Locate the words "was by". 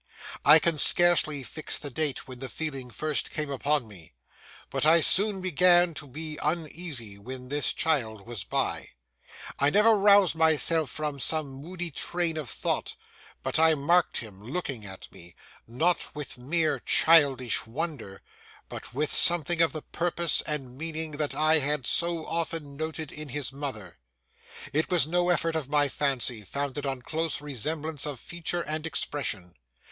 8.25-8.87